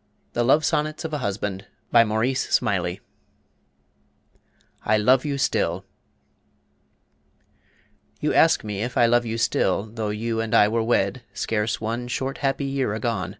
]THE 0.34 0.44
LOVE 0.44 0.62
SONNETS 0.62 1.06
OF 1.06 1.14
A 1.14 1.18
HUSBAND 1.20 1.64
BY 1.90 2.04
MAURICE 2.04 2.50
SMILEY 2.50 3.00
I 4.84 4.98
LOVE 4.98 5.24
YOU 5.24 5.38
STILL 5.38 5.86
You 8.20 8.34
ask 8.34 8.62
me 8.62 8.82
if 8.82 8.98
I 8.98 9.06
love 9.06 9.24
you 9.24 9.38
still, 9.38 9.84
tho' 9.84 10.10
you 10.10 10.38
And 10.38 10.54
I 10.54 10.68
were 10.68 10.82
wed 10.82 11.22
scarce 11.32 11.80
one 11.80 12.08
short 12.08 12.36
happy 12.44 12.66
year 12.66 12.92
Agone. 12.92 13.38